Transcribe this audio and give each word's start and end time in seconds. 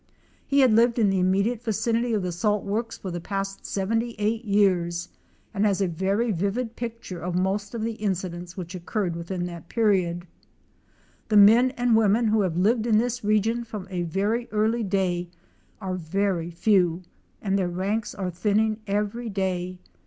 He 0.47 0.61
had 0.61 0.73
lived 0.73 0.97
in 0.97 1.11
the 1.11 1.19
immediate 1.19 1.61
vicinity 1.63 2.11
of 2.15 2.23
the 2.23 2.31
salt 2.31 2.63
works 2.63 2.97
for 2.97 3.11
the 3.11 3.21
past 3.21 3.67
78 3.67 4.43
years 4.43 5.09
and 5.53 5.63
has 5.63 5.79
a 5.79 5.87
very 5.87 6.31
vivid 6.31 6.75
picture 6.75 7.19
of 7.19 7.35
most 7.35 7.75
of 7.75 7.83
the 7.83 7.91
in 8.01 8.13
cidents 8.13 8.57
which 8.57 8.73
occurred 8.73 9.15
within 9.15 9.45
that 9.45 9.69
period. 9.69 10.25
The 11.29 11.37
men 11.37 11.69
and 11.77 11.95
women 11.95 12.29
who 12.29 12.41
have 12.41 12.57
lived 12.57 12.87
in 12.87 12.97
this 12.97 13.23
region 13.23 13.63
from 13.63 13.87
a 13.91 14.01
very 14.01 14.47
early 14.51 14.81
day 14.83 15.29
are 15.79 15.93
very 15.93 16.49
few 16.49 17.03
and 17.39 17.55
their 17.59 17.69
ranks 17.69 18.15
are 18.15 18.31
thinning 18.31 18.79
every 18.87 19.29
day. 19.29 19.77